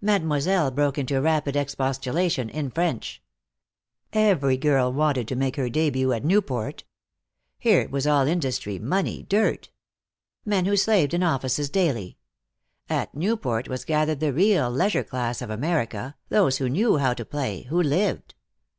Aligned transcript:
Mademoiselle 0.00 0.70
broke 0.70 0.96
into 0.96 1.20
rapid 1.20 1.54
expostulation, 1.54 2.48
in 2.48 2.70
French. 2.70 3.22
Every 4.14 4.56
girl 4.56 4.90
wanted 4.90 5.28
to 5.28 5.36
make 5.36 5.56
her 5.56 5.68
debut 5.68 6.10
at 6.14 6.24
Newport. 6.24 6.84
Here 7.58 7.82
it 7.82 7.90
was 7.90 8.06
all 8.06 8.26
industry, 8.26 8.78
money, 8.78 9.24
dirt. 9.24 9.68
Men 10.46 10.64
who 10.64 10.74
slaved 10.78 11.12
in 11.12 11.22
offices 11.22 11.68
daily. 11.68 12.16
At 12.88 13.14
Newport 13.14 13.68
was 13.68 13.84
gathered 13.84 14.20
the 14.20 14.32
real 14.32 14.70
leisure 14.70 15.04
class 15.04 15.42
of 15.42 15.50
America, 15.50 16.16
those 16.30 16.56
who 16.56 16.70
knew 16.70 16.96
how 16.96 17.12
to 17.12 17.26
play, 17.26 17.64
who 17.64 17.82
lived. 17.82 18.36